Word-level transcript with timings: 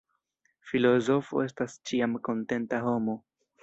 Filozofo 0.69 1.45
estas 1.51 1.79
ĉiam 1.91 2.19
kontenta 2.31 2.85
homo. 2.91 3.23